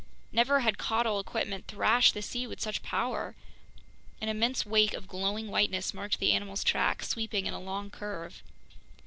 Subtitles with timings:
[0.31, 3.35] Never had caudal equipment thrashed the sea with such power.
[4.19, 8.41] An immense wake of glowing whiteness marked the animal's track, sweeping in a long curve.